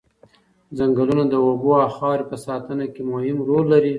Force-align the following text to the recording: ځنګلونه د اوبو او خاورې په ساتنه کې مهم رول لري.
ځنګلونه 0.77 1.23
د 1.27 1.33
اوبو 1.45 1.69
او 1.83 1.89
خاورې 1.97 2.25
په 2.31 2.37
ساتنه 2.45 2.85
کې 2.93 3.01
مهم 3.11 3.37
رول 3.49 3.65
لري. 3.73 3.89